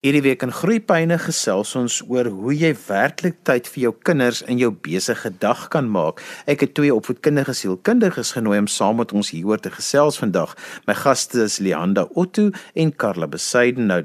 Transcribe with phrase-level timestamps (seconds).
[0.00, 4.56] Hierdie week in Groepyne gesels ons oor hoe jy werklik tyd vir jou kinders in
[4.56, 6.22] jou besige dag kan maak.
[6.48, 10.54] Ek het twee opvoedkundige sielkundiges genooi om saam met ons hieroor te gesels vandag.
[10.88, 13.90] My gaste is Leanda Otto en Karla Besuiden.
[13.92, 13.98] Nou,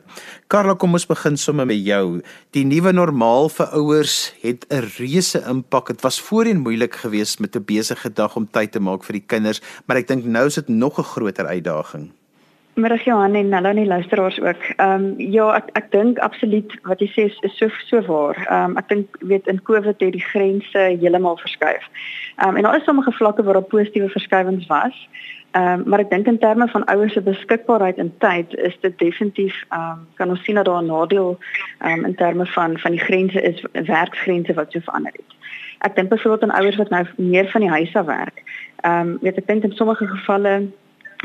[0.52, 2.20] Karla, kom ons begin sommer met jou.
[2.52, 5.96] Die nuwe normaal vir ouers het 'n reuse impak.
[5.96, 9.28] Dit was voorheen moeilik geweest met 'n besige dag om tyd te maak vir die
[9.28, 12.12] kinders, maar ek dink nou is dit nog 'n groter uitdaging.
[12.76, 14.64] Middag Johan en hallo aan die luisteraars ook.
[14.76, 18.36] Ehm um, ja, ek ek dink absoluut wat jy sê is, is so so waar.
[18.36, 21.88] Ehm um, ek dink weet in Covid het die grense heeltemal verskuif.
[22.36, 25.08] Ehm um, en daar is sommige vlakke waar daar positiewe verskuiwings was.
[25.52, 29.00] Ehm um, maar ek dink in terme van ouers se beskikbaarheid in tyd is dit
[29.00, 31.38] definitief ehm um, kan ons sien dat daar 'n nadeel
[31.80, 35.32] ehm um, in terme van van die grense is werksgrense wat so verander het.
[35.80, 38.44] Ek dink byvoorbeeld aan ouers wat nou meer van die huis af werk.
[38.82, 40.68] Ehm um, weet ek dink in sommige gevalle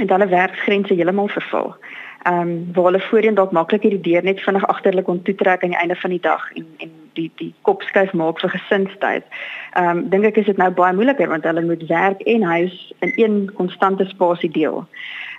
[0.01, 1.75] en hulle werksgrense heeltemal vervul.
[2.23, 5.73] Ehm um, waar hulle voorheen dalk maklik hierdie deur net vinnig agterlik kon toetrek aan
[5.73, 9.25] die einde van die dag en en die die kop skuif maak vir gesinstyd.
[9.73, 12.93] Ehm um, dink ek is dit nou baie moeiliker want hulle moet werk en huis
[12.99, 14.85] in een konstante spasie deel.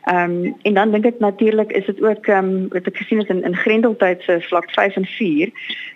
[0.01, 3.19] Ehm um, en dan dink ek natuurlik is dit ook ehm um, wat ek gesien
[3.19, 5.49] het in in Grendeltyd se vlak 5 en 4.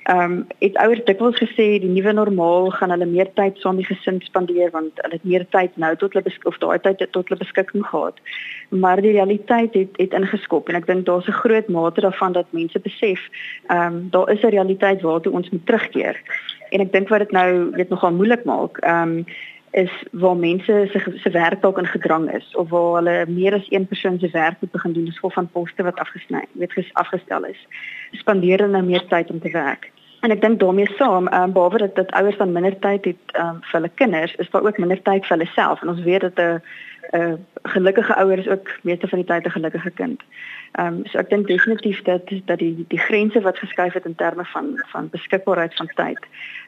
[0.03, 3.86] Ehm um, het ouers dikwels gesê die nuwe normaal gaan hulle meer tyd saam die
[3.86, 7.39] gesin spandeer want hulle het meer tyd nou tot hulle of daai tyd tot hulle
[7.39, 8.22] beskikking gehad.
[8.70, 12.45] Maar die realiteit het het ingeskop en ek dink daar's 'n groot mate daarvan dat
[12.50, 13.19] mense besef
[13.67, 16.22] ehm um, daar is 'n realiteit waartoe ons moet terugkeer.
[16.69, 18.78] En ek dink wat dit nou weet nogal moeilik maak.
[18.78, 19.25] Ehm um,
[19.76, 23.66] is waar mense se se werk dalk in gedrang is of waar hulle meer as
[23.70, 27.45] een persoon se werk moet begin doen gevolg van poste wat afgesny weet ges afgestel
[27.45, 27.68] is
[28.12, 31.84] spandeer hulle nou meer tyd om te werk en ek dink daarmee saam um, behalwe
[31.84, 35.02] dat dit ouers dan minder tyd het um, vir hulle kinders is daar ook minder
[35.02, 36.62] tyd vir hulle self en ons weet dat 'n
[37.14, 40.22] 'n gelukkige ouer is ook meeste van die tyd 'n gelukkige kind.
[40.72, 44.16] Ehm um, so ek dink definitief dat dat die die grense wat geskuif het in
[44.16, 46.20] terme van van beskikbaarheid van tyd.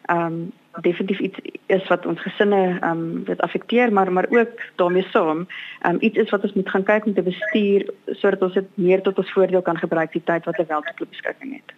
[0.06, 4.62] Ehm um, definitief iets is wat ons gesinne ehm um, dit affekteer maar maar ook
[4.76, 5.48] daarmee saam
[5.82, 8.70] ehm um, iets is wat ons moet gaan kyk om te bestuur sodat ons dit
[8.74, 11.76] meer tot ons voordeel kan gebruik die tyd wat ons wel tot beskikking het.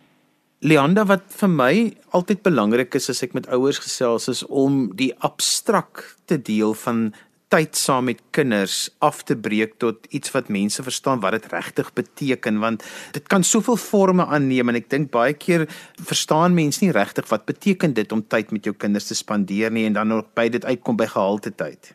[0.59, 1.73] Leanda wat vir my
[2.11, 7.13] altyd belangrik is as ek met ouers gesels is om die abstrakte deel van
[7.49, 11.89] tyd saam met kinders af te breek tot iets wat mense verstaan wat dit regtig
[11.97, 15.65] beteken want dit kan soveel forme aanneem en ek dink baie keer
[15.97, 19.87] verstaan mense nie regtig wat beteken dit om tyd met jou kinders te spandeer nie
[19.89, 21.93] en dan nog by dit uitkom by gehalte tyd.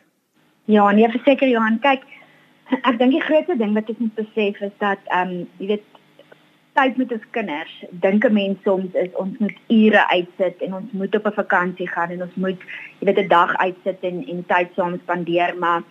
[0.65, 2.03] Ja, nee, verseker Johan, kyk
[2.81, 5.94] ek dink die grootste ding wat ek moet besef is dat ehm um, jy weet
[6.75, 7.73] tyd met ons kinders.
[8.03, 11.87] Dink 'n mens soms is ons moet ure uitsit en ons moet op 'n vakansie
[11.87, 12.59] gaan en ons moet
[12.99, 15.83] jy weet 'n dag uitsit en en tyd saam spandeer, maar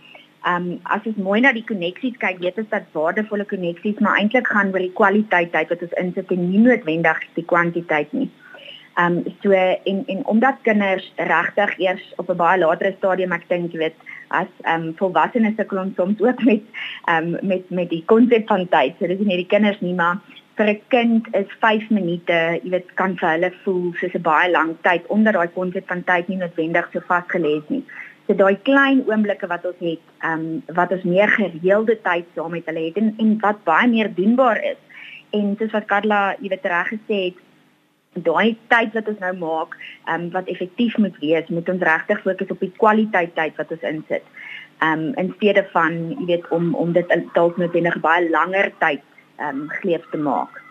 [0.44, 4.19] ehm um, as ons mooi na die koneksies kyk, weet ons dat waardevolle koneksies maar
[4.19, 8.31] eintlik gaan oor die kwaliteit tyd wat ons insit en nie noodwendig die kwantiteit nie.
[8.97, 9.53] Ehm um, so
[9.91, 13.99] en en omdat kinders regtig eers op 'n baie later stadium ek dink jy weet
[14.28, 16.62] as ehm um, volwassenes sukkel soms ook met
[17.05, 18.94] ehm um, met met die konsep van tyd.
[18.99, 20.21] So dis nie die kinders nie, maar
[20.56, 24.50] vir 'n kind is 5 minute, jy weet, kan vir hulle voel soos 'n baie
[24.50, 27.84] lang tyd omdat daai konsep van tyd nie noodwendig so vasgelê is nie.
[28.26, 32.50] So daai klein oomblikke wat ons het, ehm um, wat ons meer gereelde tyd saam
[32.50, 34.81] met hulle het en, en wat baie meer doenbaar is.
[35.32, 37.38] En soos wat Karla, jy weet reg gesê het,
[38.14, 39.75] daai tyd wat ons nou maak,
[40.06, 43.70] ehm um, wat effektief moet wees, moet ons regtig fokus op die kwaliteit tyd wat
[43.70, 44.22] ons insit.
[44.78, 49.03] Ehm um, in steede van, jy weet, om om dit dalk noodwendig baie langer tyd
[49.37, 50.62] ehm um, geleef te maak.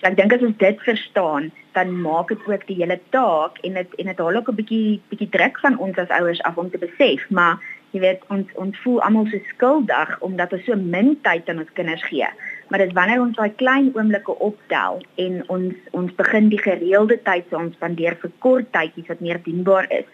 [0.00, 3.78] So ek dink as ons dit verstaan, dan maak dit ook die hele taak en
[3.78, 6.70] dit en dit haal ook 'n bietjie bietjie druk van ons as ouers af om
[6.70, 7.60] te besef, maar
[7.92, 11.72] jy weet ons ons voel almal so skuldig omdat ons so min tyd aan ons
[11.78, 12.28] kinders gee.
[12.68, 17.44] Maar dit wanneer ons daai klein oomblikke optel en ons ons begin die gereelde tyd
[17.50, 20.06] so ons spandeer vir kort tydjies wat meer dienbaar is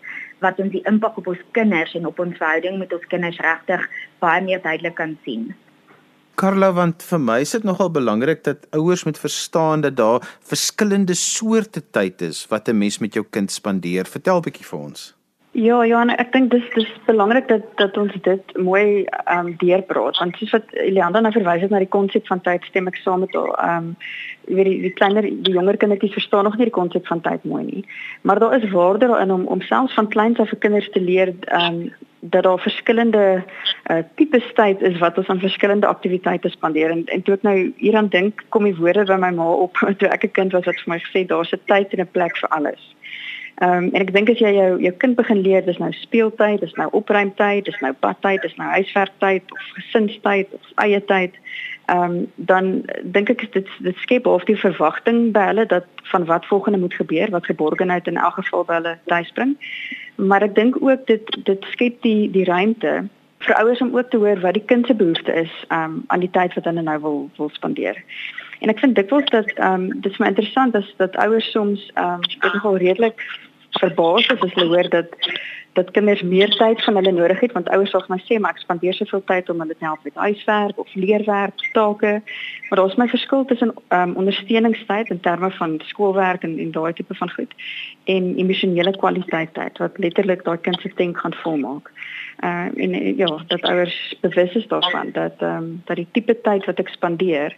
[0.44, 3.86] wat ons die impak op ons kinders en op ons verhouding met ons kinders regtig
[4.20, 5.54] baie meer duidelik kan sien.
[6.36, 11.14] Carla want vir my is dit nogal belangrik dat ouers moet verstaan dat daar verskillende
[11.16, 14.04] soorte tyd is wat 'n mens met jou kind spandeer.
[14.04, 15.16] Vertel 'n bietjie vir ons.
[15.56, 20.18] Ja, Johan, ek dink dis dis belangrik dat dat ons dit mooi ehm um, deurpraat
[20.20, 23.22] want soos wat Elianda nou verwys het na die konsep van tyd stem ek saam
[23.24, 23.54] met haar.
[23.56, 23.96] Ehm um,
[24.46, 27.44] jy weet die, die kleiner die jonger kindertjies verstaan nog nie die konsep van tyd
[27.44, 27.84] mooi nie.
[28.22, 31.32] Maar daar is waarde daarin om om selfs van kleins af vir kinders te leer
[31.46, 33.44] ehm um, dat daar verskillende
[33.90, 37.56] uh, tipe tyd is wat ons aan verskillende aktiwiteite spandeer en en toe ek nou
[37.76, 40.82] hieraan dink kom die woorde by my ma op toe ek 'n kind was wat
[40.84, 42.82] vir my gesê daar's 'n tyd en 'n plek vir alles.
[43.56, 46.60] Ehm um, en ek dink as jy jou jou kind begin leer dis nou speeltyd,
[46.60, 51.38] dis nou opruimtyd, dis nou badtyd, dis nou huiswerktyd of gesinstyd of eie tyd.
[51.86, 56.24] ehm um, dan dink ek dit dit skep of die verwagting by hulle dat van
[56.24, 59.56] wat volgende moet gebeur, wat geborgenheid in elk geval by hulle tuisbring.
[60.16, 63.08] Maar ek dink ook dit dit skep die die ruimte
[63.44, 66.30] vir ouers om ook te hoor wat die kind se behoefte is um, aan die
[66.32, 67.98] tyd wat hulle nou wil wil spandeer.
[68.64, 71.90] En ek vind dikwels dat ehm um, dit is my interessant is dat ouers soms
[71.94, 73.20] ehm um, dit nogal redelik
[73.80, 75.12] verbaas is as hulle hoor dat
[75.76, 78.56] dat kinders meer tyd van hulle nodig het want ouers sal vir my sê maar
[78.56, 82.12] ek spandeer soveel tyd om hulle te help met huiswerk of leerwerk, take.
[82.68, 86.92] Maar daar's my verskil tussen ehm um, ondersteuningstyd in terme van skoolwerk en en daai
[86.92, 87.54] tipe van goed
[88.16, 91.92] en emosionele kwaliteit tyd wat letterlik daai kind se denk gaan volmaak.
[92.40, 96.40] Ehm uh, en ja, dat ouers bewus is daarvan dat ehm um, dat die tipe
[96.40, 97.56] tyd wat ek spandeer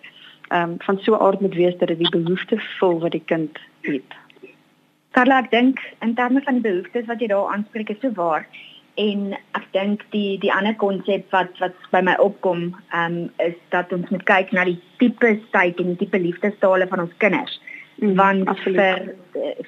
[0.49, 3.27] ehm um, van so 'n aard moet wees dat dit die behoeftes vul wat die
[3.27, 4.13] kind het.
[5.17, 8.45] Karla, ek dink in terme van die behoeftes wat jy daar aanspreek is so waar
[8.99, 13.57] en ek dink die die ander konsep wat wat by my opkom ehm um, is
[13.75, 17.61] dat ons moet kyk na die tipe tyd en die tipe liefdestale van ons kinders.
[17.99, 18.77] Mm, want absoluut.
[18.77, 19.15] vir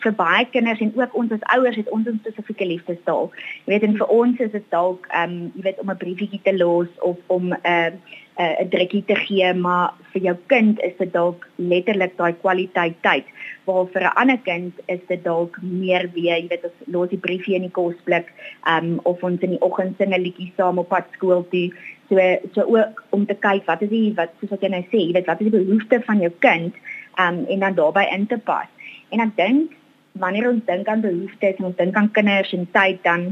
[0.02, 3.30] vir baie kinders en ook ons as ouers het ons 'n spesifieke liefdestaal.
[3.64, 6.40] Jy weet en vir ons is dit dalk ehm um, jy weet om 'n briefietjie
[6.42, 7.90] te los of om 'n uh,
[8.62, 13.24] 'n drukkie te gee, maar vir jou kind is dit dalk letterlik daai kwaliteit tyd.
[13.64, 17.18] Waar vir 'n ander kind is dit dalk meer weer, jy weet, ons los die
[17.26, 18.26] briefie in die kosblik,
[18.66, 21.70] ehm um, of ons in die oggend sing 'n liedjie saam op pad skool toe.
[22.08, 22.16] So
[22.54, 25.12] so ook om te kyk wat is die wat soos wat jy nou sê, jy
[25.12, 26.74] weet, wat is die behoefte van jou kind?
[27.20, 28.66] Um, en dan daarbey in te pas.
[29.10, 29.76] En ek dink
[30.12, 33.30] wanneer ons dink aan behoeftes en ons dink aan kinders en tyd dan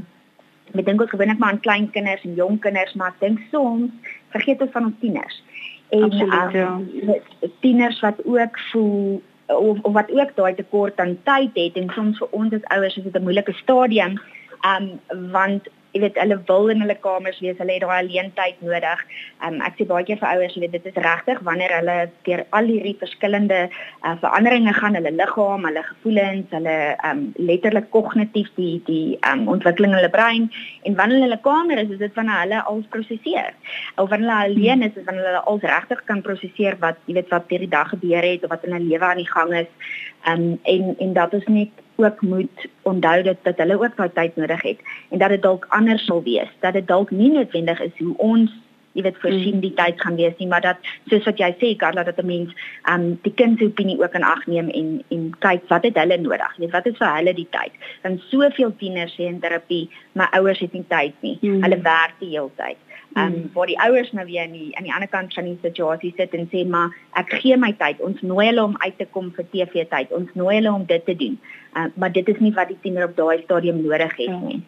[0.75, 4.15] ek dink ons gewoonlik maar aan klein kinders en jong kinders, maar ek dink soms
[4.35, 5.43] vergeet ons van ons tieners.
[5.89, 7.51] En Absoluut, um, ja.
[7.65, 12.19] tieners wat ook voel of, of wat ook daai tekort aan tyd het en soms
[12.21, 14.21] vir ons as ouers is dit 'n moeilike stadium
[14.67, 15.01] um
[15.33, 19.05] want jy weet hulle wil in hulle kamers wees, hulle het daai alleen tyd nodig.
[19.45, 21.97] Um, ek sê baie keer vir ouers, jy weet dit is regtig wanneer hulle
[22.29, 26.77] deur al hierdie verskillende uh, veranderinge gaan, hulle liggaam, hulle gevoelens, hulle
[27.09, 30.51] um, letterlik kognitief die die um, ontwikkeling in hulle brein
[30.85, 33.57] en wanneer hulle in hulle kamer is, is dit wanneer hulle alles prosesseer.
[33.97, 37.33] Of wanneer hulle alleen is, is wanneer hulle alles regtig kan prosesseer wat jy weet
[37.33, 39.93] wat deur die dag gebeur het of wat in hulle lewe aan die gang is.
[40.29, 44.37] Um, en en dat is net ook moet onthou dat dat hulle ook daai tyd
[44.37, 44.81] nodig het
[45.11, 48.51] en dat dit dalk anders sal wees dat dit dalk nie noodwendig is hoe ons
[48.99, 49.65] jy weet voorsien hmm.
[49.67, 52.67] die tyd gaan wees nie maar dat soos wat jy sê Karla dat 'n mens
[52.95, 56.19] um die kind se opinie ook in ag neem en en kyk wat het hulle
[56.27, 57.73] nodig jy weet wat is vir hulle die tyd
[58.03, 61.63] want soveel tieners sê in terapie my ouers het nie tyd nie hmm.
[61.63, 62.85] hulle werk die hele tyd
[63.15, 65.59] Ehm um, waar die ouers nou weer aan die aan die ander kant van die
[65.63, 68.01] situasie sit en sê maar ek gee my tyd.
[68.05, 70.13] Ons nooi hulle om uit te kom vir TV tyd.
[70.13, 71.39] Ons nooi hulle om dit te doen.
[71.77, 74.61] Uh, maar dit is nie wat die tiener op daai stadium nodig het nie.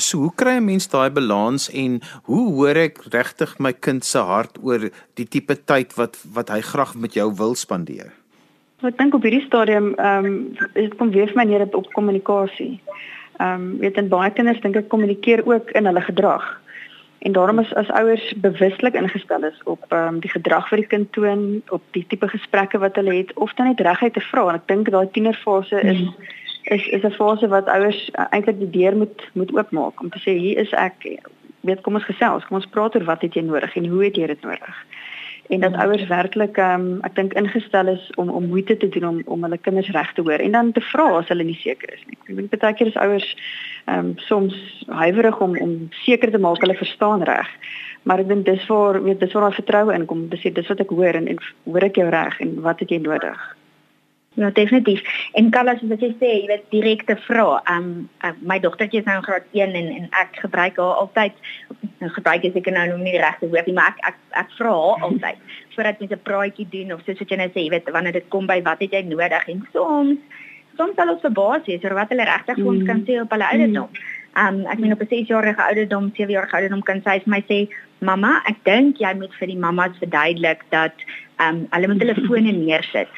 [0.00, 4.18] So hoe kry 'n mens daai balans en hoe hoor ek regtig my kind se
[4.18, 8.12] hart oor die tipe tyd wat wat hy graag met jou wil spandeer?
[8.80, 12.80] Ek dink op hierdie stadium ehm um, dit kom weer vir my neer op kommunikasie.
[13.36, 16.48] Ehm um, weet en baie kinders dink ek kommunikeer ook in hulle gedrag.
[17.20, 20.88] En daarom is as ouers bewuslik ingestel is op ehm um, die gedrag wat die
[20.88, 24.48] kind toon, op die tipe gesprekke wat hulle het of dan net reguit te vra.
[24.48, 26.14] En ek dink daai tienerfase is mm.
[26.64, 30.36] Is is 'n fase wat ouers eintlik die deur moet moet oopmaak om te sê
[30.38, 31.06] hier is ek,
[31.60, 34.16] weet kom ons gesels, kom ons praat oor wat het jy nodig en hoe het
[34.16, 34.76] jy dit nodig?
[35.50, 39.06] en dat ouers werklik ehm um, ek dink ingestel is om om moeite te doen
[39.08, 41.94] om om hulle kinders reg te hoor en dan te vra as hulle nie seker
[41.94, 42.18] is nie.
[42.28, 44.56] Ek dink baie keer is ouers ehm um, soms
[45.02, 45.72] huiwerig om om
[46.04, 47.50] seker te maak hulle verstaan reg.
[48.02, 50.28] Maar ek dink dis waar weet dis waar daai vertroue inkom.
[50.28, 53.02] Dis dis wat ek hoor en en hoor ek jou reg en wat het jy
[53.02, 53.42] nodig?
[54.40, 55.02] Ja, definitief.
[55.36, 57.58] En Carla, soos jy sê, jy weet direkte vra.
[57.68, 57.88] Um
[58.24, 61.42] uh, my dogtertjie is nou in graad 1 en en ek gebruik haar altyd
[62.00, 64.54] nou gebruik ek seker nou nog nie die regte woord nie, maar ek ek ek
[64.56, 65.42] vra haar altyd
[65.74, 68.32] voordat mens 'n praatjie doen of soos wat jy nou sê, jy weet wanneer dit
[68.32, 70.40] kom by wat het jy nodig en soms
[70.80, 73.06] soms sal ons verbaas wees oor wat hulle regtig vir ons kan mm.
[73.10, 74.00] sê op hulle ouderdom.
[74.38, 77.68] Um ek meen op 'n 6-jarige ouderdom, 7-jarige ouderdom kan sy vir my sê,
[77.98, 80.94] "Mamma, ek dink jy moet vir die mammas verduidelik dat
[81.38, 83.10] um hulle moet hulle fone neersit."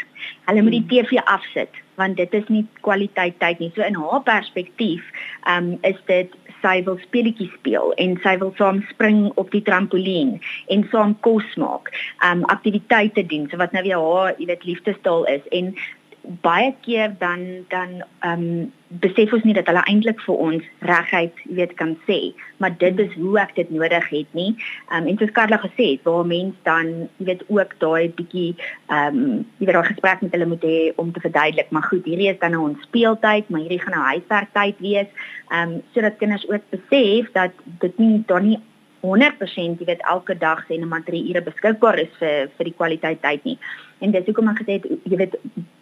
[0.47, 0.87] Hulle moet die.
[0.87, 3.71] TV afsit want dit is nie kwaliteit tyd nie.
[3.75, 5.03] So in haar perspektief,
[5.47, 6.31] um is dit
[6.63, 10.37] sy wil speletjies speel en sy wil saam spring op die trampolien
[10.69, 11.91] en saam kos maak,
[12.25, 15.75] um aktiwiteite doen, so wat nou weer haar, jy weet, liefdestaal is en
[16.23, 21.39] baie keer dan dan ehm um, besef ons nie dat hulle eintlik vir ons reguit
[21.59, 22.19] weet kan sê
[22.61, 24.51] maar dit is hoe ek dit nodig het nie.
[24.91, 28.55] Ehm um, en soos Karla gesê het waar mens dan jy weet ook daai bietjie
[28.87, 32.05] ehm um, jy weet daai gesprek met hulle moet hê om te verduidelik maar goed
[32.05, 35.11] hierdie is dan nou ons speeltyd maar hierdie gaan nou huiswerktyd wees.
[35.51, 38.61] Ehm um, sodat kinders ook besef dat dit nie dan nie
[39.03, 42.77] 100% jy weet elke dag sê net maar 3 ure beskikbaar is vir vir die
[42.79, 43.59] kwaliteit tyd nie.
[44.03, 45.35] En dis hoekom ek gesê het jy weet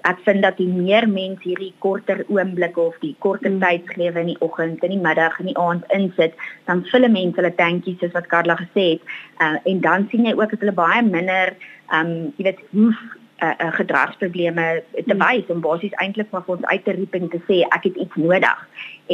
[0.08, 3.60] ek vind dat die meer mense hierdie korter oomblikke of die korter mm.
[3.64, 6.36] tydslewe in die oggend, in die middag en die aand insit,
[6.68, 9.14] dan vul mense hulle tandjies soos wat Karla gesê het.
[9.40, 11.56] Uh, en dan sien jy ook dat hulle baie minder
[11.90, 13.00] ehm um, jy weet hoef
[13.42, 15.20] uh, uh, gedragsprobleme te mm.
[15.20, 18.02] wys om basies eintlik maar vir ons uit te roep en te sê ek het
[18.06, 18.66] iets nodig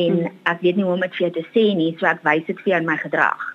[0.02, 0.40] en mm.
[0.52, 2.64] ek weet nie hoe om dit vir jou te sê nie so ek wys dit
[2.64, 3.52] vir jou in my gedrag.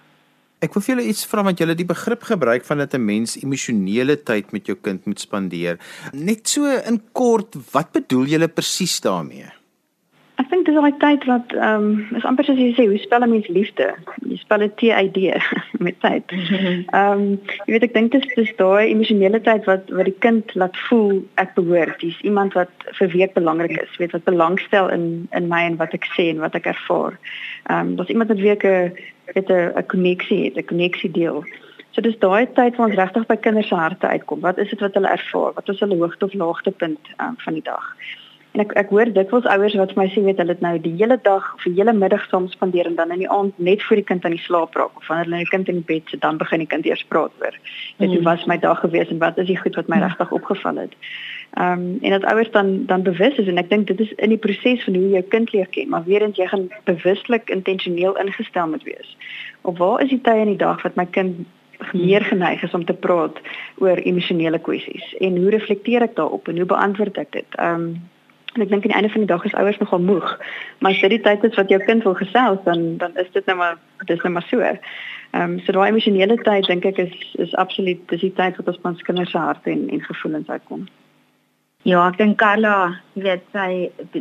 [0.62, 3.34] Ek wil vir julle iets vra want julle die begrip gebruik van dat 'n mens
[3.42, 5.80] emosionele tyd met jou kind moet spandeer.
[6.14, 9.61] Net so in kort, wat bedoel julle presies daarmee?
[10.42, 13.22] Ek dink dis daai tyd wat ehm um, is amper soos jy sê, hoe spel
[13.26, 13.88] 'n mens liefde?
[14.26, 15.20] Jy spel dit TID
[15.86, 16.34] met tyd.
[16.34, 17.26] Ehm um,
[17.68, 21.20] jy weet ek dink dis dis daai emosionele tyd wat wat die kind laat voel
[21.44, 22.00] ek behoort.
[22.02, 25.06] Dis iemand wat vir wie ek belangrik is, weet wat belangstel in
[25.38, 27.20] in my en wat ek sê en wat ek ervaar.
[27.70, 28.98] Ehm um, dis iemand met wie ek 'n
[29.36, 31.46] weet 'n 'n koneksie het, 'n koneksie deel.
[31.92, 34.40] So dis daai tyd waar ons regtig by kinders se harte uitkom.
[34.40, 35.54] Wat is dit wat hulle ervaar?
[35.54, 37.86] Wat is hulle hoogte of laagtepunt um, van die dag?
[38.52, 40.94] En ek ek hoor dikwels ouers wat vir my sê weet hulle het nou die
[41.00, 44.02] hele dag of die hele middag saam spandeer en dan in die aand net voor
[44.02, 46.22] die kind aan die slaap raak of wanneer hulle die kind in die bed sit
[46.26, 47.56] dan begin die kind eers praat oor.
[48.02, 48.26] Dit mm.
[48.28, 50.08] was my dag gewees en wat is die goed wat my mm.
[50.10, 50.98] regtig opgeval het.
[51.54, 54.36] Ehm um, en dat ouers dan dan bewus is en ek dink dit is in
[54.36, 57.50] die proses van hoe jy jou kind leer ken, maar weer eens jy gaan bewuslik
[57.50, 59.18] intentioneel ingestel moet wees.
[59.62, 61.46] Of waar is die tye in die dag wat my kind
[61.94, 63.40] meer geneig is om te praat
[63.78, 67.56] oor emosionele kwessies en hoe reflekteer ek daarop en hoe beantwoord ek dit?
[67.56, 68.02] Ehm um,
[68.54, 70.40] En ek dink aan die einde van die dag is ouers nogal moeg.
[70.80, 73.46] Maar as dit die tyd is wat jou kind wil gesels, dan dan is dit
[73.46, 74.60] nou maar dis nou maar so.
[74.60, 78.68] Ehm um, so daai emosionele tyd dink ek is is absoluut dis die tyd wat
[78.68, 80.88] ons ons kinders se harte en en gevoelens uitkom.
[81.82, 83.70] Ja, ek dink Carla, jy weet sy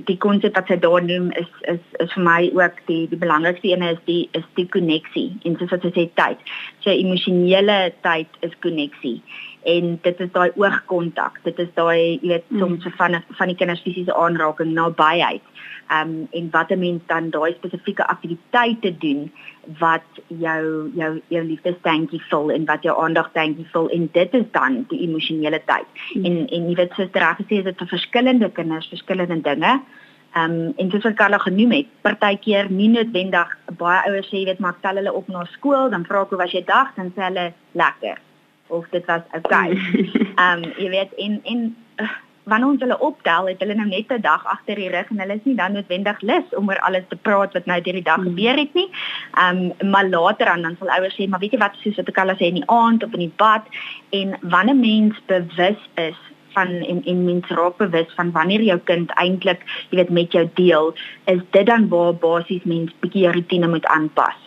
[0.07, 3.69] die konsep wat sy daar noem is is is vir my ook die die belangrikste
[3.73, 5.29] een is die is die koneksie.
[5.45, 6.47] En soos wat sy sê tyd.
[6.87, 9.19] Sy emosionele tyd is koneksie
[9.63, 11.41] en dit is daai oogkontak.
[11.45, 12.59] Dit is daai jy weet mm.
[12.59, 15.43] soms van van die kinders fisiese aanraking nabyheid.
[15.91, 19.33] Ehm um, en wat 'n mens dan daai spesifieke aktiwiteite doen
[19.79, 24.85] wat jou jou jou liefdestandjie vul en wat jou aandagtandjie vul en dit is dan
[24.89, 25.89] die emosionele tyd.
[26.15, 26.25] Mm.
[26.25, 29.81] En en jy weet soos reg gesê is dit vir verskillende kinders verskillende dinge.
[30.33, 34.45] Ehm um, en soos wat Karla genoem het, partykeer nie noodwendig baie ouers sê jy
[34.45, 37.13] weet maar tel hulle op na skool, dan vra ek hoe was jou dag, dan
[37.17, 38.30] sê hulle lekker
[38.71, 39.71] of dit was okay.
[40.41, 42.09] Ehm um, jy weet in in uh,
[42.51, 45.37] wanneer ons hulle optel, het hulle nou net 'n dag agter die rug en hulle
[45.39, 48.23] is nie dan noodwendig lus om oor alles te praat wat nou deur die dag
[48.23, 48.33] hmm.
[48.33, 48.89] gebeur het nie.
[49.35, 52.09] Ehm um, maar later aan dan sal ouers sê, maar weet jy wat soos wat
[52.09, 53.65] ek al sê in die aand of in die bad
[54.11, 56.19] en wanneer mens bewus is
[56.53, 60.49] van en en mens raak bewus van wanneer jou kind eintlik, jy weet, met jou
[60.55, 64.39] deel, is dit dan waar basies mens bietjie jou rotine moet aanpas.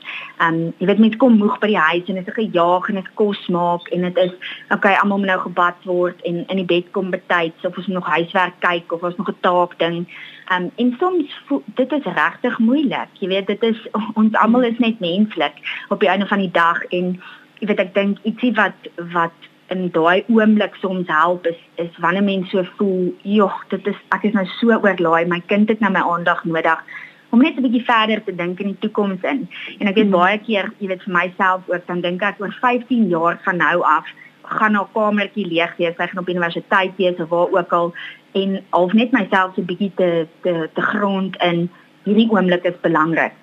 [0.43, 3.09] Um jy weet mense kom moeg by die huis en dit is gejaag en dit
[3.19, 4.33] kos maak en dit is
[4.73, 8.09] okay, almal moet nou gebad word en in die bed kom betyds of ons nog
[8.09, 10.07] huiswerk kyk of ons nog 'n taak ding.
[10.53, 11.29] Um en soms
[11.75, 13.09] dit is regtig moeilik.
[13.19, 13.79] Jy weet, dit is
[14.19, 15.55] ons almal is net menslik
[15.89, 17.19] op die einde van die dag en
[17.59, 22.23] jy weet ek dink ietsie wat wat in daai oomblik soms help is is wanneer
[22.23, 25.91] mense so voel, "Jog, dit is ek is nou so oorlaai, my kind het nou
[25.91, 26.83] my aandag nodig."
[27.33, 29.47] Om net 'n bietjie verder te dink in die toekoms in.
[29.79, 30.19] En ek weet hmm.
[30.19, 33.81] baie keer, jy weet vir myself ook, dan dink ek oor 15 jaar van nou
[33.81, 34.05] af
[34.43, 37.93] gaan haar kamertjie leeg wees, sy gaan op universiteit wees of waar ook al
[38.33, 41.69] en half net myself so 'n bietjie te te te grond in
[42.03, 43.33] hierdie oomblik is belangrik.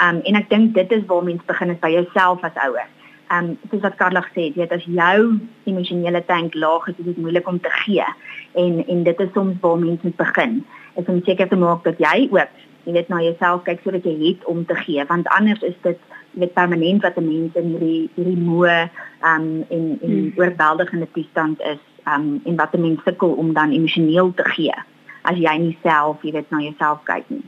[0.00, 2.88] Um en ek dink dit is waar mens begin is by jouself as ouer
[3.32, 7.16] um, soos wat Karla gesê het, weet as jou emosionele tank laag is, is dit
[7.22, 8.06] moeilik om te gee.
[8.54, 10.64] En en dit is soms waar mense begin.
[10.96, 14.16] Is om seker te maak dat jy ook, jy weet na jouself kyk sodat jy
[14.22, 15.98] het om te gee, want anders is dit
[16.36, 18.90] met permanent wat 'n mens in hierdie hierdie moe
[19.22, 20.32] um, en en hmm.
[20.36, 24.74] oorweldigende toestand is, um, en wat 'n mens sukkel om dan emosioneel te gee
[25.26, 27.44] as jy nie self, jy weet na jouself kyk nie.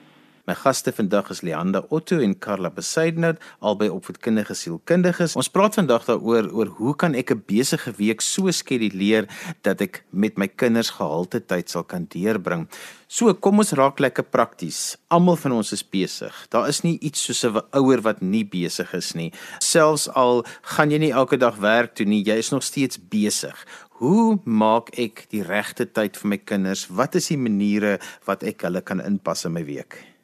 [0.48, 5.34] My gaste vandag is Leanda Otto en Karla Besaidnout, albei opvoedkundige sielkundiges.
[5.36, 9.28] Ons praat vandag daaroor oor hoe kan ek 'n besige week so skeduleer
[9.60, 12.66] dat ek met my kinders gehalte tyd sal kan deurbring.
[13.08, 14.96] So, kom ons raak lekker prakties.
[15.10, 16.46] Almal van ons is besig.
[16.48, 19.32] Daar is nie iets soos 'n ouer wat nie besig is nie.
[19.58, 23.66] Selfs al gaan jy nie elke dag werk toe nie, jy is nog steeds besig.
[24.00, 26.86] Hoe maak ek die regte tyd vir my kinders?
[26.88, 30.17] Wat is die maniere wat ek hulle kan inpas in my week?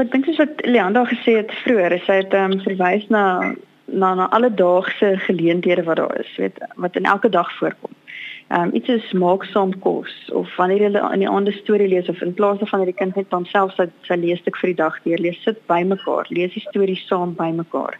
[0.00, 3.24] Ek dink soos wat Leanda gesê het vroeër, sy het ehm um, verwys na
[3.92, 7.92] na na alledaagse geleenthede wat daar is, weet wat in elke dag voorkom.
[8.48, 12.08] Ehm um, iets is maak saam kos of wanneer hulle in die aande storie lees
[12.08, 14.80] of in plaas daarvan dat die kind net dan self sy, sy leesstuk vir die
[14.80, 17.96] dag deur lees, sit bymekaar, lees die storie saam bymekaar.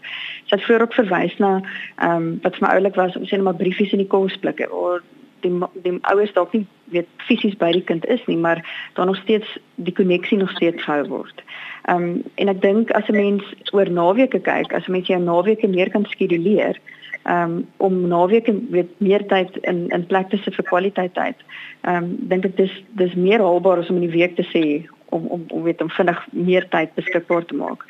[0.49, 3.37] Sy het vroeër ook verwys na ehm um, wat vir my oulik was om sê
[3.37, 5.01] net maar briefies in die kosblikke of
[5.43, 5.53] die
[5.85, 8.63] die ouers dalk nie weet fisies by die kind is nie, maar
[8.95, 11.43] daar nog steeds die koneksie nog steeds gehou word.
[11.91, 15.21] Ehm um, en ek dink as 'n mens oor naweke kyk, as 'n mens jou
[15.21, 16.79] naweke meer kan skeduleer,
[17.23, 21.37] ehm um, om naweke weet meer tyd in in plek te sit vir kwaliteit tyd.
[21.83, 24.87] Ehm um, dink ek dis dis meer haalbaar as om in die week te sê
[25.12, 27.85] om om om weet om vinnig meer tyd beskikbaar te maak.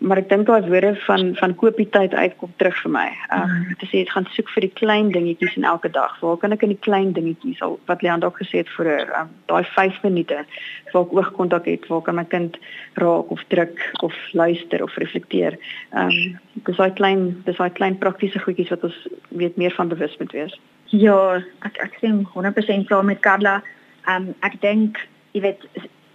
[0.00, 3.06] Maar ek dink daai woorde van van kopie tyd uitkom terug vir my.
[3.34, 6.14] Ehm um, te sê jy gaan soek vir die klein dingetjies in elke dag.
[6.20, 9.32] Waar kan ek in die klein dingetjies al wat Leon dalk gesê het vir um,
[9.50, 10.44] daai 5 minute
[10.92, 12.60] waar ek oogkontak het, waar kan my kind
[13.00, 15.58] raak of druk of luister of reflekteer.
[15.96, 19.06] Ehm um, dis daai klein dis daai klein praktiese goedjies wat ons
[19.42, 20.58] weet meer van bewus moet wees.
[20.94, 23.62] Ja, ek ek sien 100% saam met Karla.
[24.06, 25.00] Ehm um, ek dink
[25.32, 25.64] jy weet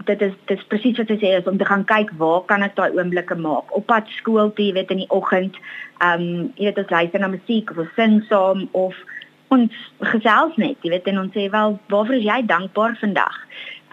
[0.06, 2.64] dit is dit is presies wat sy sê is om te gaan kyk waar kan
[2.66, 3.72] ek daai oomblikke maak?
[3.76, 5.60] Op pad skool toe jy weet in die oggend
[6.00, 8.98] ehm um, jy weet ons luister na musiek of ons sing saam of
[9.54, 9.80] ons
[10.14, 13.38] gesels net jy weet en ons sê wel waarvoor is jy dankbaar vandag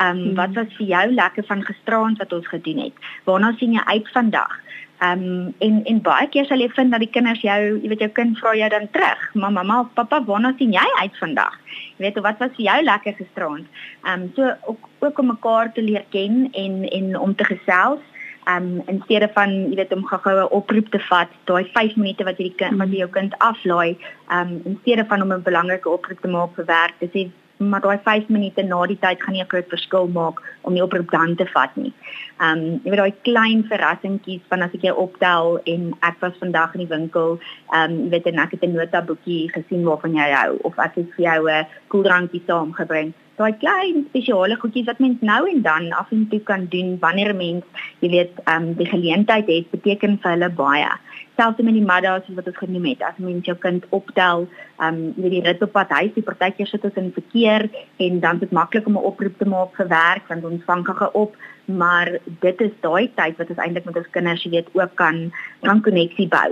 [0.00, 0.34] ehm um, hmm.
[0.40, 4.12] wat was vir jou lekker van gisteraand wat ons gedoen het waarna sien jy uit
[4.16, 4.58] vandag
[5.00, 8.02] Ehm um, en en baie keer sal jy vind dat die kinders jou, jy weet
[8.04, 11.56] jou kind vra jou dan terug, "Mamma, mamma, pappa, waarna sien jy uit vandag?"
[11.96, 13.66] Jy weet, wat was vir jou lekker gisteraand?
[14.04, 18.00] Ehm um, so ook ook om mekaar te leer ken en en om te gesels.
[18.48, 22.24] Um, in steede van jy weet om gou-gou 'n oproep te vat, daai 5 minute
[22.24, 23.96] wat jy die kind wat jy jou kind aflaai,
[24.28, 27.30] um, in steede van om 'n belangrike oproep te maak vir werk, dis
[27.68, 30.82] maar daai 5 minute na die tyd gaan nie 'n groot verskil maak om die
[30.82, 31.92] oproep dan te vat nie.
[32.40, 36.40] Ehm um, jy weet daai klein verrassingkies van as ek jou optel en ek was
[36.40, 37.38] vandag in die winkel,
[37.72, 40.94] ehm um, jy weet en ek het 'n notaboekie gesien waarvan jy hou of ek
[40.94, 45.88] het vir jou 'n koeldrankie saamgebring daai klein spesiale goedjies wat mens nou en dan
[45.96, 50.18] af en toe kan doen wanneer mens, jy weet, ehm um, die geleentheid het, beteken
[50.22, 50.90] vir hulle baie.
[51.38, 54.46] Selfs met die maddas wat ons genoem het, as mens jou kind optel,
[54.78, 57.68] ehm um, met die rit op pad huis, die partykeer sit ons in verkeer
[58.06, 61.10] en dan dit maklik om 'n oproep te maak vir werk want ons vang gou
[61.12, 64.94] op, maar dit is daai tyd wat ons eintlik met ons kinders, jy weet, ook
[64.94, 66.50] kan kan koneksie bou.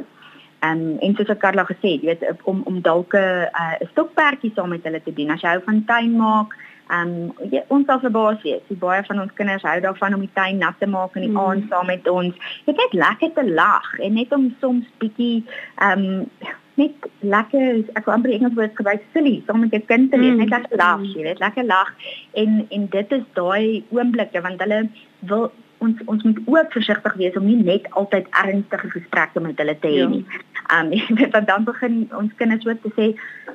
[0.61, 4.53] Um, en soos ek Karla gesê het, jy weet om om dalk 'n uh, stokperdjie
[4.55, 5.31] saam met hulle te doen.
[5.31, 6.57] As jy hou van tuin maak,
[6.89, 8.63] Ehm um, ons sal verbaas wees.
[8.69, 11.35] Die baie van ons kinders hou daarvan om die tuin nat te maak in die
[11.35, 11.43] mm.
[11.43, 12.49] aand saam met ons.
[12.65, 15.45] Dit is lekker te lag en net om soms bietjie
[15.77, 20.11] ehm um, net lekker ek wil amper Engels woord gebruik silly saam met jou kind
[20.13, 20.35] te wees.
[20.35, 20.45] Mm.
[20.45, 21.95] Net lekker lag, jy weet, lekker lag
[22.43, 24.85] en en dit is daai oomblikke want hulle
[25.33, 25.51] wil
[25.85, 29.91] ons ons moet ook versigtig wees om nie net altyd ernstige gesprekke met hulle te
[29.93, 30.09] hê ja.
[30.15, 30.25] nie.
[30.69, 33.13] Ehm um, want dan begin ons kinders ook te sê,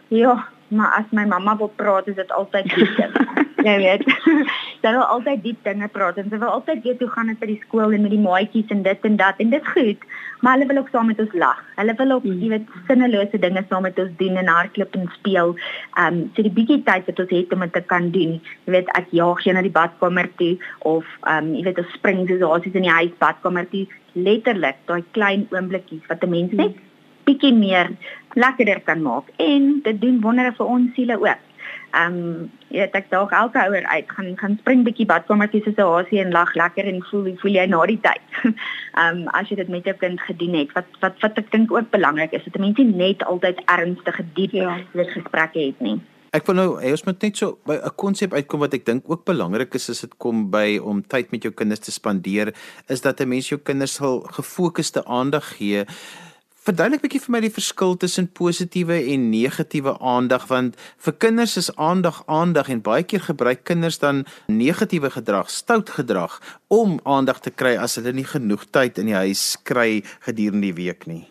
[0.08, 0.38] ja,
[0.74, 3.26] maar as my mamma wil praat is dit altyd diep dinge.
[3.68, 4.04] Jy weet.
[4.84, 7.48] Sy wil altyd diep dinge praat en sy wil altyd weet hoe gaan dit by
[7.54, 10.04] die skool en met die maatjies en dit en dat en dit goed.
[10.44, 11.62] Maar hulle wil ook saam met ons lag.
[11.78, 15.56] Hulle wil ook, jy weet, sinnelose dinge saam met ons doen en hardloop en speel.
[15.96, 18.36] Ehm um, so die bietjie tyd wat ons het om dit te kan doen.
[18.68, 21.96] Jy weet, ek jaag jy na die badkamer toe of ehm um, jy weet, ons
[21.96, 26.52] spring soos asies in die huis badkamer toe letterlik daai klein oomblikkies wat 'n mens
[26.52, 26.76] net
[27.24, 27.92] bietjie meer
[28.34, 31.50] lekkerder kan maak en dit doen wondere vir ons siele ook.
[31.94, 35.92] Ehm um, weet ek daag elke ouer uit gaan gaan spring bietjie badkamertjie soos 'n
[35.94, 38.26] hasie en lag lekker en voel voel jy na die tyd.
[38.44, 41.72] Ehm um, as jy dit met jou kind gedoen het wat wat wat ek dink
[41.72, 44.80] ook belangrik is dat mense net altyd ernstige diep ja.
[44.94, 46.00] gesprekke het nie.
[46.34, 49.06] Ek wil nou hey, ons moet net so by 'n konsep uitkom wat ek dink
[49.06, 52.56] ook belangrik is as dit kom by om tyd met jou kinders te spandeer
[52.90, 55.86] is dat 'n mens jou kinders sal gefokusde aandag gee
[56.64, 61.68] Verduidelik bietjie vir my die verskil tussen positiewe en negatiewe aandag want vir kinders is
[61.76, 66.38] aandag aandag en baie keer gebruik kinders dan negatiewe gedrag, stout gedrag
[66.72, 70.78] om aandag te kry as hulle nie genoeg tyd in die huis kry gedurende die
[70.78, 71.26] week nie.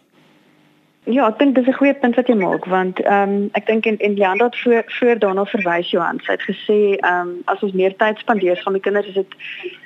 [1.09, 3.87] Ja, ek dink dis 'n goeie punt wat jy maak want ehm um, ek dink
[3.87, 6.21] en en Leandro het voor voor daarna verwys Johan.
[6.27, 9.35] Sy het gesê ehm um, as ons meer tyd spandeer saam met kinders is dit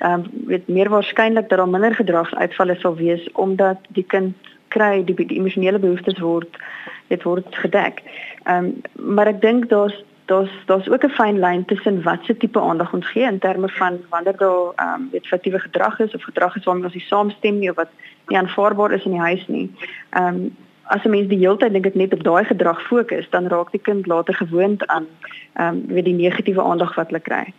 [0.03, 4.35] ehm um, weet meer waarskynlik dat daar minder gedragsuitvalle sal wees omdat die kind
[4.67, 6.59] kry die, die emosionele behoeftes word
[7.07, 8.03] dit word gedek.
[8.43, 9.95] Ehm um, maar ek dink daar's
[10.27, 13.99] daar's daar's ook 'n fyn lyn tussen watse tipe aandag ons gee in terme van
[14.09, 17.59] wanneer daar ehm um, weet faktiewe gedrag is of gedrag is waarmee ons nie saamstem
[17.59, 17.91] nie of wat
[18.27, 19.71] nie aanvaarbaar is in die huis nie.
[20.09, 23.29] Ehm um, as 'n mens die hele tyd dink ek net op daai gedrag fokus,
[23.29, 25.07] dan raak die kind later gewoond aan
[25.53, 27.53] ehm um, weet die negatiewe aandag wat hulle kry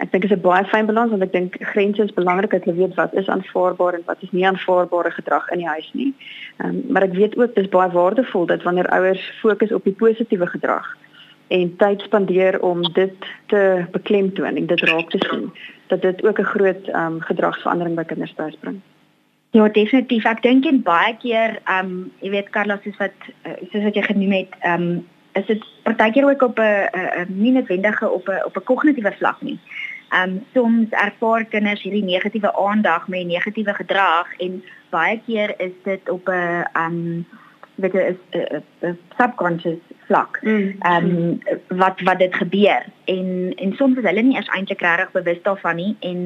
[0.00, 2.64] ek dink dit is 'n baie fyn balans want ek dink grense is belangrik dat
[2.64, 6.14] jy weet wat is aanvaarbaar en wat is nie aanvaarbare gedrag in die huis nie.
[6.58, 9.98] Ehm um, maar ek weet ook dis baie waardevol dat wanneer ouers fokus op die
[10.02, 10.96] positiewe gedrag
[11.48, 13.14] en tyd spandeer om dit
[13.46, 15.50] te beklemtoon en dit raak te sien
[15.86, 18.80] dat dit ook 'n groot ehm um, gedragsverandering by kinders teweegbring.
[19.50, 20.24] Ja, definitief.
[20.24, 23.94] Ek dink en baie keer, ehm, um, jy weet Carlos, soos wat uh, soos wat
[23.94, 28.44] jy genoem het, ehm, um, is dit partykeer ook op 'n nie noodwendige op 'n
[28.44, 29.58] op 'n kognitiewe vlak nie.
[30.10, 35.76] Ehm um, soms ervaar kinders hierdie negatiewe aandag met negatiewe gedrag en baie keer is
[35.84, 37.26] dit op 'n ehm um,
[37.74, 38.20] weet jy is
[38.80, 40.40] 'n subconscious vlak.
[40.42, 40.76] Mm.
[40.78, 41.40] Ehm mm.
[41.68, 45.42] um, wat wat dit gebeur en en soms is hulle nie eers eintlik regtig bewus
[45.46, 46.20] daarvan nie en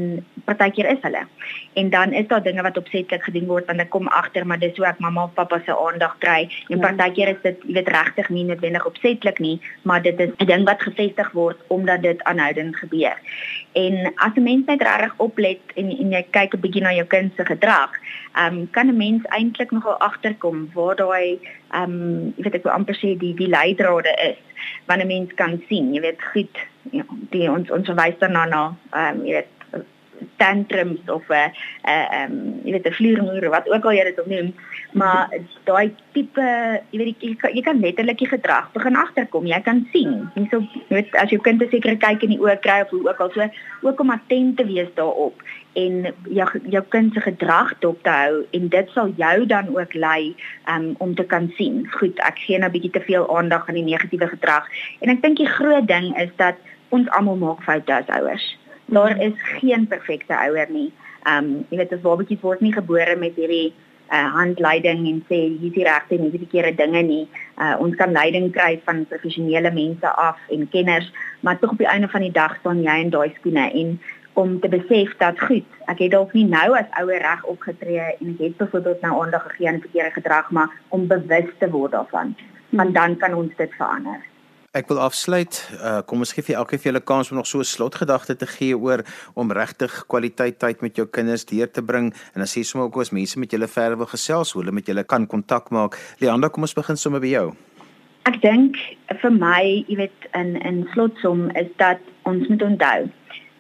[0.49, 1.23] partykeer is hulle.
[1.81, 4.77] En dan is daar dinge wat opsetlik gedoen word want ek kom agter maar dis
[4.81, 6.41] hoe ek mamma of pappa se aandag kry.
[6.69, 6.83] En ja.
[6.87, 10.65] partykeer is dit jy weet regtig nie noodwendig opsetlik nie, maar dit is 'n ding
[10.71, 13.17] wat gevestig word omdat dit aanhoudend gebeur.
[13.73, 17.07] En as 'n mens net regtig oplet en en jy kyk 'n bietjie na jou
[17.07, 17.91] kind se gedrag,
[18.33, 21.39] ehm um, kan 'n mens eintlik nogal agterkom waar daai
[21.71, 24.37] ehm um, weet ek wil amper sê die die leidrade is
[24.87, 26.59] wanneer mens kan sien, jy weet goed,
[26.93, 29.51] ja, die ons ons verwys daarna na ehm um, jy weet
[30.37, 31.49] tantrums of 'n uh,
[31.83, 34.55] ehm um, jy weet 'n vliermuur wat ook al jy dit noem
[34.95, 35.27] maar
[35.67, 36.45] daai tipe
[36.95, 40.29] jy weet jy, jy kan letterlik die gedrag begin agterkom jy kan sien.
[40.37, 43.21] Hierso weet as jou kind 'n sekere kyk in die oë kry of hoe ook
[43.21, 43.49] al so
[43.83, 45.43] ook om attent te wees daarop
[45.75, 49.95] en jou jou kind se gedrag dop te hou en dit sal jou dan ook
[49.95, 50.35] lei
[50.69, 51.87] um, om te kan sien.
[51.91, 54.69] Goed ek gee nou bietjie te veel aandag aan die negatiewe gedrag
[55.01, 56.55] en ek dink die groot ding is dat
[56.89, 58.55] ons almal maak foute as ouers
[58.87, 60.93] daar is geen perfekte ouer nie.
[61.25, 63.73] Ehm um, jy weet as babatjies word nie gebore met hierdie
[64.13, 67.23] uh, handleiding en sê hier is die regte en hier is die verkeerde dinge nie.
[67.57, 71.09] Uh, ons kan leiding kry van professionele mense af en kenners,
[71.41, 73.97] maar tog op die einde van die dag staan jy in daai skoene en
[74.35, 78.35] om te besef dat goed, ek het dalk nie nou as ouer reg opgetree en
[78.35, 82.35] ek het byvoorbeeld nou aandag gegee aan verkeerde gedrag, maar om bewus te word daarvan,
[82.75, 84.19] want dan kan ons dit verander.
[84.75, 85.55] Ek wil afsluit.
[85.79, 88.47] Uh, kom ons gee vir elkeen van julle kans om nog so 'n slotgedagte te
[88.47, 92.65] gee oor om regtig kwaliteit tyd met jou kinders deur te bring en dan sê
[92.67, 95.71] sommer ook as mense met julle verder wil gesels, hoe hulle met julle kan kontak
[95.71, 95.95] maak.
[96.19, 97.55] Leanda, kom ons begin sommer by jou.
[98.25, 98.75] Ek dink
[99.23, 103.09] vir my, jy weet, in in slotsom is dat ons moet onthou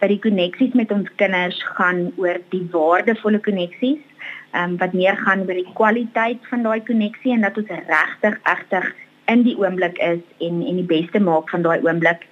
[0.00, 4.02] dat die koneksies met ons kinders gaan oor die waardevolle koneksies,
[4.50, 8.34] ehm um, wat meer gaan oor die kwaliteit van daai koneksie en dat ons regtig
[8.42, 8.94] regtig
[9.26, 12.26] in die oomblik is en en die beste maak van daai oomblik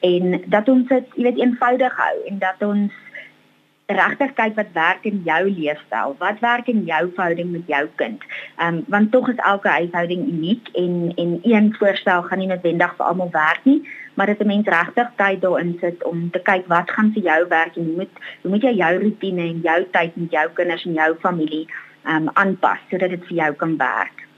[0.00, 2.92] en dat ons dit jy weet eenvoudig hou en dat ons
[3.90, 8.22] regtig kyk wat werk in jou leefstyl, wat werk in jou verhouding met jou kind.
[8.58, 12.94] Ehm um, want tog is elke huishouding uniek en en een voorstel gaan nie noodwendig
[12.96, 13.82] vir almal werk nie,
[14.14, 17.48] maar dit 'n mens regtig tyd daarin sit om te kyk wat gaan vir jou
[17.48, 20.84] werk en hoe moet hoe moet jy jou rotine en jou tyd met jou kinders
[20.84, 21.66] en jou familie
[22.04, 24.29] ehm um, aanpas sodat dit vir jou kan werk.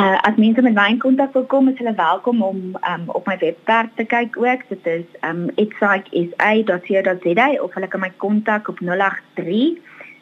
[0.00, 3.26] Uh, as mense met my in kontak wil kom, is hulle welkom om um, op
[3.30, 4.64] my webwerf te kyk ook.
[4.68, 9.78] Dit is um excitesa.co.za of hulle kan my kontak op 083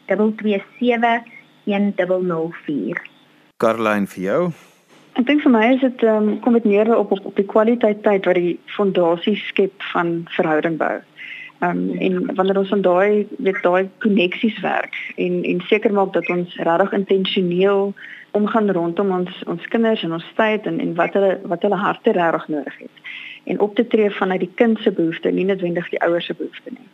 [0.07, 1.25] 227
[1.65, 3.01] 1004.
[3.57, 4.53] Caroline vir jou.
[5.17, 8.05] Ek dink vir my is dit um, kom dit neer op op, op die kwaliteit
[8.05, 11.01] tyd wat die fondasie skep van verhouding bou.
[11.65, 16.29] Um, en wanneer ons aan daai weet daai koneksies werk en en seker maak dat
[16.29, 17.95] ons regtig intentioneel
[18.33, 22.13] omgaan rondom ons ons kinders en ons tyd en en wat hulle wat hulle harte
[22.17, 23.13] regtig nodig het
[23.45, 26.73] en op te tree vanuit die kind se behoeftes nie noodwendig die ouers se behoeftes
[26.79, 26.89] nie.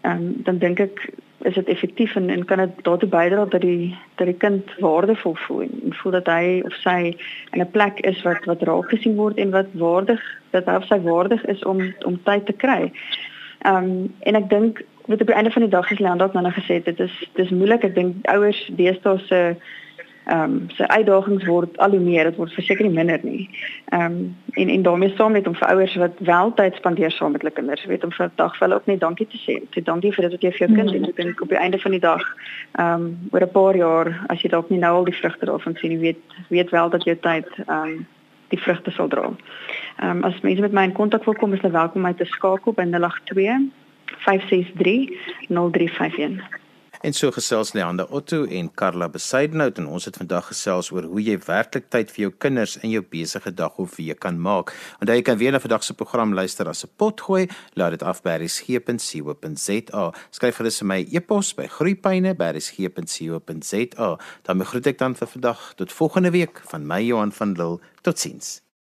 [0.00, 1.02] Ehm um, dan dink ek
[1.44, 5.34] is dit effektief en, en kan dit daartoe bydra dat die dat die kind waardevol
[5.46, 7.16] voel en voel dat hy of sy
[7.52, 10.86] in 'n plek is wat wat raak gesien word en wat waardig dat hy of
[10.88, 12.92] sy waardig is om om tyd te kry.
[13.58, 16.34] Ehm um, en ek dink wat op die einde van die dag is Leandro het
[16.34, 19.56] nou gesê dit is dis moeilik ek dink ouers deesdae se
[20.30, 23.48] ehm um, sy uitdagings word al hoe meer, dit word verseker nie minder nie.
[23.90, 27.32] Ehm um, en en daarmee saam met om vir ouers wat wel tyd spandeer saam
[27.32, 29.56] met hulle kinders, weet om vir 'n dag vir hulle ook net dankie te sê.
[29.74, 31.08] Sê dankie vir dit wat jy vir jou kind doen.
[31.08, 32.22] Ek dink op die einde van die dag
[32.78, 35.76] ehm um, oor 'n paar jaar as jy dalk nie nou al die vrugte daarvan
[35.76, 38.06] sien, jy weet weet wel dat jou tyd ehm um,
[38.48, 39.26] die vrugte sal dra.
[39.98, 42.14] Ehm um, as mense met my in kontak wil kom, is hulle welkom om my
[42.14, 43.70] te skakel by 082
[44.18, 45.10] 563
[45.48, 46.60] 0351.
[47.00, 51.22] En so gesels Leander Otto en Karla Besaidnout en ons het vandag gesels oor hoe
[51.24, 54.76] jy werklik tyd vir jou kinders in jou besige dag of week kan maak.
[55.00, 58.02] Onthou jy kan weer na vandag se program luister as 'n pot gooi, laat dit
[58.02, 60.12] af by resgep.co.za.
[60.30, 64.18] Skryf gerus vir my e-pos by groeipyne@resgep.co.za.
[64.42, 67.78] Dan groet ek dan vir vandag tot volgende week van my Johan van Lille.
[68.02, 68.69] Totsiens.